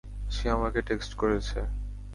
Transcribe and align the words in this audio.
সে 0.31 0.45
আমাকে 0.49 0.79
টেক্সট 0.81 1.11
করেছে। 1.15 1.59